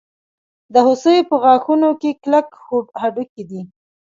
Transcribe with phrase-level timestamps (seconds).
[0.73, 2.47] د هوسۍ په غاښونو کې کلک
[3.01, 3.61] هډوکی دی.